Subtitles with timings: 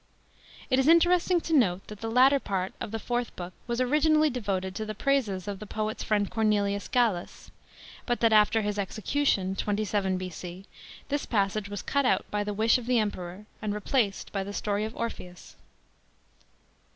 [0.71, 4.31] It is interesting to note that the latter part of the fourth Book was originally
[4.31, 7.51] devoted to the praises of the poet's friend Cornelius Gallus,
[8.07, 10.65] but that after his execution (27 B.c.)f
[11.09, 14.53] this passage was cut out by the wish of the Emperor and replaced by the
[14.53, 15.55] story of Orpheus.